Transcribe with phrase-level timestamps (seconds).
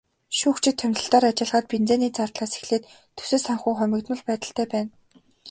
[0.37, 2.83] Шүүгчид томилолтоор ажиллахад бензиний зардлаас эхлээд
[3.17, 4.91] төсөв санхүү хумигдмал байдалтай байна.